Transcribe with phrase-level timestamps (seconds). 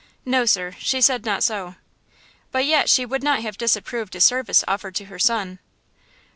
[0.25, 1.75] "No, sir, she said not so."
[2.51, 5.59] "But yet she would not have disapproved a service offered to her son."